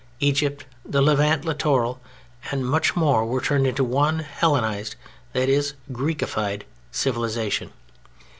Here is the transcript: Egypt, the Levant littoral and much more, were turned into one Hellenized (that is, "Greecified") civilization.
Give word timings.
Egypt, 0.19 0.65
the 0.83 0.99
Levant 0.99 1.45
littoral 1.45 2.01
and 2.49 2.65
much 2.65 2.95
more, 2.95 3.23
were 3.23 3.39
turned 3.39 3.67
into 3.67 3.83
one 3.83 4.17
Hellenized 4.21 4.95
(that 5.33 5.47
is, 5.47 5.75
"Greecified") 5.93 6.63
civilization. 6.91 7.71